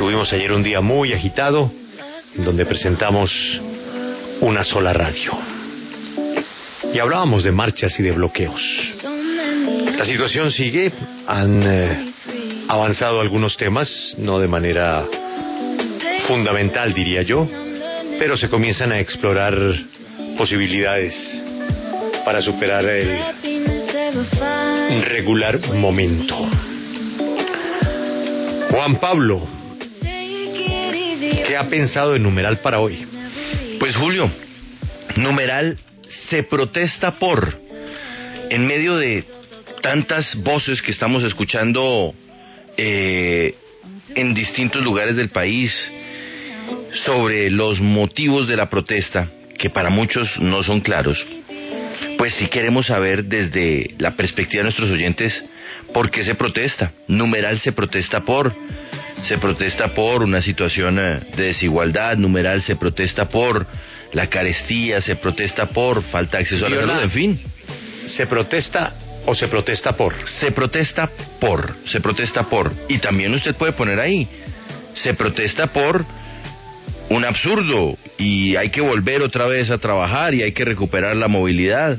Tuvimos 0.00 0.32
ayer 0.32 0.50
un 0.50 0.62
día 0.62 0.80
muy 0.80 1.12
agitado, 1.12 1.70
donde 2.34 2.64
presentamos 2.64 3.30
una 4.40 4.64
sola 4.64 4.94
radio. 4.94 5.32
Y 6.94 6.98
hablábamos 6.98 7.44
de 7.44 7.52
marchas 7.52 8.00
y 8.00 8.02
de 8.04 8.12
bloqueos. 8.12 8.62
La 9.98 10.06
situación 10.06 10.52
sigue, 10.52 10.90
han 11.26 11.62
eh, 11.62 12.12
avanzado 12.68 13.20
algunos 13.20 13.58
temas, 13.58 14.16
no 14.16 14.38
de 14.38 14.48
manera 14.48 15.04
fundamental 16.26 16.94
diría 16.94 17.20
yo, 17.20 17.46
pero 18.18 18.38
se 18.38 18.48
comienzan 18.48 18.92
a 18.92 19.00
explorar 19.00 19.54
posibilidades 20.38 21.14
para 22.24 22.40
superar 22.40 22.88
el 22.88 23.18
regular 25.02 25.60
momento. 25.74 26.36
Juan 28.70 28.96
Pablo, 28.98 29.59
¿qué 31.50 31.56
ha 31.56 31.68
pensado 31.68 32.14
en 32.14 32.22
numeral 32.22 32.58
para 32.58 32.78
hoy? 32.78 33.04
Pues 33.80 33.96
Julio, 33.96 34.30
numeral 35.16 35.76
se 36.28 36.44
protesta 36.44 37.18
por, 37.18 37.58
en 38.50 38.68
medio 38.68 38.96
de 38.96 39.24
tantas 39.82 40.40
voces 40.44 40.80
que 40.80 40.92
estamos 40.92 41.24
escuchando 41.24 42.14
eh, 42.76 43.56
en 44.14 44.32
distintos 44.32 44.80
lugares 44.80 45.16
del 45.16 45.30
país 45.30 45.74
sobre 47.04 47.50
los 47.50 47.80
motivos 47.80 48.46
de 48.46 48.56
la 48.56 48.70
protesta, 48.70 49.28
que 49.58 49.70
para 49.70 49.90
muchos 49.90 50.38
no 50.38 50.62
son 50.62 50.80
claros, 50.80 51.18
pues 52.16 52.32
si 52.34 52.46
queremos 52.46 52.86
saber 52.86 53.24
desde 53.24 53.96
la 53.98 54.12
perspectiva 54.12 54.60
de 54.60 54.64
nuestros 54.66 54.90
oyentes 54.92 55.44
por 55.92 56.12
qué 56.12 56.22
se 56.22 56.36
protesta. 56.36 56.92
Numeral 57.08 57.58
se 57.58 57.72
protesta 57.72 58.20
por, 58.20 58.54
se 59.22 59.38
protesta 59.38 59.88
por 59.88 60.22
una 60.22 60.42
situación 60.42 60.98
eh, 60.98 61.20
de 61.36 61.44
desigualdad, 61.44 62.16
numeral 62.16 62.62
se 62.62 62.76
protesta 62.76 63.26
por 63.26 63.66
la 64.12 64.26
carestía, 64.28 65.00
se 65.00 65.16
protesta 65.16 65.66
por 65.66 66.02
falta 66.04 66.38
de 66.38 66.42
acceso 66.42 66.66
a 66.66 66.70
la 66.70 66.76
salud, 66.76 67.02
en 67.02 67.10
fin. 67.10 67.40
¿Se 68.06 68.26
protesta 68.26 68.94
o 69.26 69.34
se 69.34 69.48
protesta 69.48 69.92
por? 69.92 70.14
Se 70.26 70.52
protesta 70.52 71.08
por, 71.38 71.76
se 71.86 72.00
protesta 72.00 72.44
por. 72.44 72.72
Y 72.88 72.98
también 72.98 73.34
usted 73.34 73.54
puede 73.54 73.72
poner 73.72 74.00
ahí, 74.00 74.26
se 74.94 75.14
protesta 75.14 75.68
por 75.68 76.04
un 77.10 77.24
absurdo 77.24 77.96
y 78.18 78.56
hay 78.56 78.70
que 78.70 78.80
volver 78.80 79.22
otra 79.22 79.46
vez 79.46 79.70
a 79.70 79.78
trabajar 79.78 80.34
y 80.34 80.42
hay 80.42 80.52
que 80.52 80.64
recuperar 80.64 81.16
la 81.16 81.28
movilidad. 81.28 81.98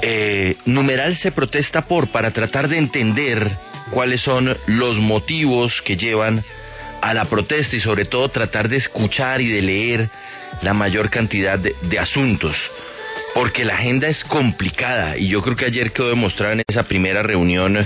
Eh, 0.00 0.56
numeral 0.64 1.16
se 1.16 1.32
protesta 1.32 1.82
por 1.82 2.08
para 2.08 2.30
tratar 2.30 2.68
de 2.68 2.78
entender 2.78 3.50
cuáles 3.90 4.20
son 4.22 4.56
los 4.66 4.96
motivos 4.98 5.80
que 5.82 5.96
llevan 5.96 6.44
a 7.00 7.14
la 7.14 7.26
protesta 7.26 7.76
y 7.76 7.80
sobre 7.80 8.04
todo 8.04 8.28
tratar 8.28 8.68
de 8.68 8.76
escuchar 8.76 9.40
y 9.40 9.48
de 9.48 9.62
leer 9.62 10.10
la 10.62 10.74
mayor 10.74 11.10
cantidad 11.10 11.58
de, 11.58 11.98
asuntos 11.98 12.56
porque 13.34 13.64
la 13.64 13.74
agenda 13.74 14.08
es 14.08 14.24
complicada 14.24 15.16
y 15.16 15.28
yo 15.28 15.42
creo 15.42 15.56
que 15.56 15.66
ayer 15.66 15.92
quedó 15.92 16.08
demostrado 16.08 16.54
en 16.54 16.62
esa 16.66 16.84
primera 16.84 17.22
reunión 17.22 17.78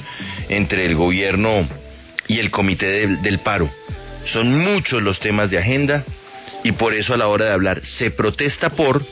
entre 0.49 0.87
el 0.87 0.95
gobierno 0.95 1.69
y 2.29 2.39
el 2.39 2.51
comité 2.51 3.07
del 3.07 3.41
paro. 3.41 3.69
Son 4.27 4.57
muchos 4.57 5.03
los 5.03 5.21
temas 5.21 5.51
de 5.51 5.59
agenda 5.59 6.05
y 6.65 6.73
por 6.73 6.95
eso 6.95 7.13
a 7.13 7.19
la 7.19 7.27
hora 7.27 7.47
de 7.47 7.53
hablar 7.53 7.85
se 7.85 8.11
protesta 8.11 8.71
por, 8.71 9.05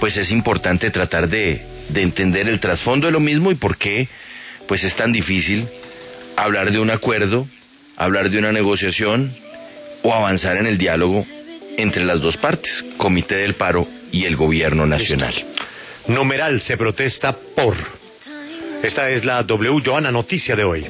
pues 0.00 0.16
es 0.16 0.30
importante 0.30 0.90
tratar 0.90 1.28
de, 1.28 1.60
de 1.90 2.02
entender 2.02 2.48
el 2.48 2.60
trasfondo 2.60 3.08
de 3.08 3.12
lo 3.12 3.20
mismo 3.20 3.50
y 3.50 3.56
por 3.56 3.76
qué 3.76 4.08
pues 4.68 4.82
es 4.84 4.94
tan 4.96 5.12
difícil 5.12 5.68
hablar 6.36 6.70
de 6.70 6.78
un 6.78 6.90
acuerdo, 6.90 7.46
hablar 7.96 8.30
de 8.30 8.38
una 8.38 8.52
negociación 8.52 9.34
o 10.02 10.12
avanzar 10.12 10.56
en 10.58 10.66
el 10.66 10.78
diálogo 10.78 11.26
entre 11.76 12.04
las 12.04 12.20
dos 12.20 12.36
partes, 12.36 12.84
Comité 12.96 13.36
del 13.36 13.54
Paro 13.54 13.86
y 14.12 14.24
el 14.24 14.36
Gobierno 14.36 14.86
Nacional. 14.86 15.34
Numeral 16.08 16.60
se 16.62 16.76
protesta 16.76 17.36
por. 17.54 17.76
Esta 18.82 19.10
es 19.10 19.24
la 19.24 19.42
W 19.42 19.82
Joana 19.84 20.12
noticia 20.12 20.54
de 20.54 20.64
hoy. 20.64 20.86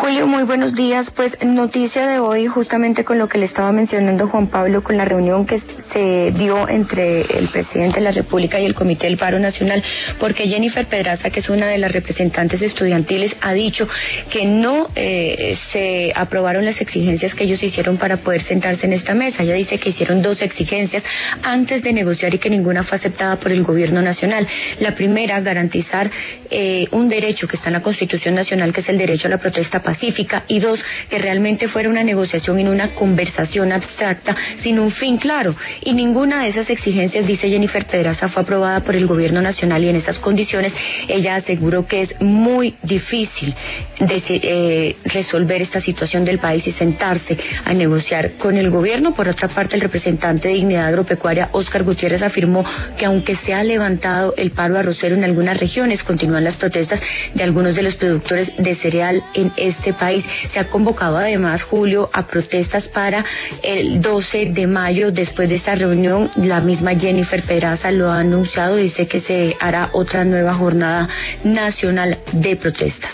Julio, 0.00 0.26
muy 0.26 0.42
buenos 0.42 0.74
días. 0.74 1.08
Pues 1.12 1.38
noticia 1.44 2.06
de 2.08 2.18
hoy, 2.18 2.48
justamente 2.48 3.04
con 3.04 3.16
lo 3.16 3.28
que 3.28 3.38
le 3.38 3.46
estaba 3.46 3.70
mencionando 3.70 4.26
Juan 4.26 4.48
Pablo, 4.48 4.82
con 4.82 4.96
la 4.96 5.04
reunión 5.04 5.46
que 5.46 5.60
se 5.60 6.32
dio 6.32 6.68
entre 6.68 7.20
el 7.38 7.48
presidente 7.48 8.00
de 8.00 8.04
la 8.04 8.10
República 8.10 8.58
y 8.58 8.64
el 8.64 8.74
Comité 8.74 9.06
del 9.06 9.18
Paro 9.18 9.38
Nacional, 9.38 9.84
porque 10.18 10.48
Jennifer 10.48 10.84
Pedraza, 10.86 11.30
que 11.30 11.38
es 11.38 11.48
una 11.48 11.68
de 11.68 11.78
las 11.78 11.92
representantes 11.92 12.60
estudiantiles, 12.60 13.36
ha 13.40 13.52
dicho 13.52 13.86
que 14.30 14.46
no 14.46 14.88
eh, 14.96 15.56
se 15.70 16.12
aprobaron 16.14 16.64
las 16.64 16.80
exigencias 16.80 17.32
que 17.34 17.44
ellos 17.44 17.62
hicieron 17.62 17.96
para 17.96 18.16
poder 18.16 18.42
sentarse 18.42 18.86
en 18.86 18.94
esta 18.94 19.14
mesa. 19.14 19.44
Ella 19.44 19.54
dice 19.54 19.78
que 19.78 19.90
hicieron 19.90 20.22
dos 20.22 20.42
exigencias 20.42 21.04
antes 21.42 21.84
de 21.84 21.92
negociar 21.92 22.34
y 22.34 22.38
que 22.38 22.50
ninguna 22.50 22.82
fue 22.82 22.98
aceptada 22.98 23.36
por 23.36 23.52
el 23.52 23.62
Gobierno 23.62 24.02
Nacional. 24.02 24.46
La 24.80 24.96
primera, 24.96 25.40
garantizar 25.40 26.10
eh, 26.50 26.88
un 26.90 27.08
derecho 27.08 27.46
que 27.46 27.54
está 27.56 27.68
en 27.68 27.74
la 27.74 27.82
Constitución 27.82 28.34
Nacional, 28.34 28.72
que 28.72 28.80
es 28.80 28.88
el 28.88 28.98
derecho 28.98 29.28
a 29.28 29.30
la 29.30 29.38
protesta 29.38 29.83
pacífica 29.84 30.44
y 30.48 30.58
dos, 30.58 30.80
que 31.08 31.18
realmente 31.18 31.68
fuera 31.68 31.88
una 31.88 32.02
negociación 32.02 32.58
y 32.58 32.64
una 32.64 32.94
conversación 32.94 33.70
abstracta 33.70 34.34
sin 34.62 34.78
un 34.78 34.90
fin 34.90 35.16
claro. 35.18 35.54
Y 35.82 35.94
ninguna 35.94 36.42
de 36.42 36.48
esas 36.48 36.70
exigencias, 36.70 37.26
dice 37.26 37.48
Jennifer 37.48 37.86
Pedraza, 37.86 38.28
fue 38.28 38.42
aprobada 38.42 38.80
por 38.80 38.96
el 38.96 39.06
gobierno 39.06 39.40
nacional 39.40 39.84
y 39.84 39.88
en 39.88 39.96
esas 39.96 40.18
condiciones 40.18 40.72
ella 41.08 41.36
aseguró 41.36 41.86
que 41.86 42.02
es 42.02 42.20
muy 42.20 42.74
difícil 42.82 43.54
eh, 44.00 44.96
resolver 45.04 45.62
esta 45.62 45.80
situación 45.80 46.24
del 46.24 46.38
país 46.38 46.66
y 46.66 46.72
sentarse 46.72 47.36
a 47.64 47.72
negociar 47.74 48.32
con 48.38 48.56
el 48.56 48.70
gobierno. 48.70 49.14
Por 49.14 49.28
otra 49.28 49.48
parte, 49.48 49.74
el 49.74 49.82
representante 49.82 50.48
de 50.48 50.54
Dignidad 50.54 50.86
Agropecuaria, 50.86 51.50
Óscar 51.52 51.84
Gutiérrez, 51.84 52.22
afirmó 52.22 52.64
que 52.98 53.04
aunque 53.04 53.36
se 53.36 53.52
ha 53.52 53.62
levantado 53.62 54.34
el 54.36 54.50
paro 54.52 54.78
arrocero 54.78 55.14
en 55.14 55.24
algunas 55.24 55.58
regiones, 55.58 56.02
continúan 56.02 56.44
las 56.44 56.56
protestas 56.56 57.00
de 57.34 57.42
algunos 57.42 57.76
de 57.76 57.82
los 57.82 57.94
productores 57.96 58.50
de 58.56 58.74
cereal 58.76 59.22
en 59.34 59.52
este 59.76 59.92
país. 59.92 60.24
Se 60.52 60.58
ha 60.58 60.68
convocado 60.68 61.18
además, 61.18 61.62
Julio, 61.62 62.10
a 62.12 62.26
protestas 62.26 62.88
para 62.88 63.24
el 63.62 64.00
12 64.00 64.46
de 64.46 64.66
mayo. 64.66 65.10
Después 65.10 65.48
de 65.48 65.56
esta 65.56 65.74
reunión, 65.74 66.30
la 66.36 66.60
misma 66.60 66.94
Jennifer 66.94 67.42
Peraza 67.42 67.90
lo 67.90 68.10
ha 68.10 68.20
anunciado, 68.20 68.76
dice 68.76 69.06
que 69.06 69.20
se 69.20 69.56
hará 69.60 69.90
otra 69.92 70.24
nueva 70.24 70.54
jornada 70.54 71.08
nacional 71.44 72.18
de 72.32 72.56
protestas. 72.56 73.12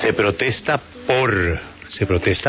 Se 0.00 0.12
protesta 0.12 0.80
por, 1.06 1.60
se 1.88 2.06
protesta 2.06 2.42